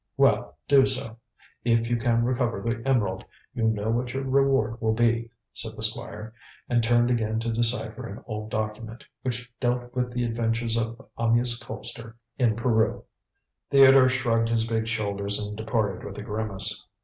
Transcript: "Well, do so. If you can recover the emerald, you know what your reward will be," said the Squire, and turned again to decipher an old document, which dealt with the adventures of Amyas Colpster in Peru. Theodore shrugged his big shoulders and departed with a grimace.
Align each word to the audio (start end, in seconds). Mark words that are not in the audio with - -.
"Well, 0.17 0.57
do 0.67 0.87
so. 0.87 1.17
If 1.63 1.87
you 1.87 1.95
can 1.97 2.23
recover 2.25 2.59
the 2.59 2.81
emerald, 2.89 3.23
you 3.53 3.65
know 3.67 3.91
what 3.91 4.13
your 4.15 4.23
reward 4.23 4.81
will 4.81 4.95
be," 4.95 5.29
said 5.53 5.75
the 5.75 5.83
Squire, 5.83 6.33
and 6.67 6.83
turned 6.83 7.11
again 7.11 7.39
to 7.41 7.51
decipher 7.53 8.07
an 8.07 8.23
old 8.25 8.49
document, 8.49 9.03
which 9.21 9.53
dealt 9.59 9.93
with 9.93 10.11
the 10.11 10.23
adventures 10.23 10.75
of 10.75 11.07
Amyas 11.19 11.59
Colpster 11.61 12.15
in 12.39 12.55
Peru. 12.55 13.03
Theodore 13.69 14.09
shrugged 14.09 14.49
his 14.49 14.65
big 14.65 14.87
shoulders 14.87 15.37
and 15.39 15.55
departed 15.55 16.03
with 16.03 16.17
a 16.17 16.23
grimace. 16.23 16.83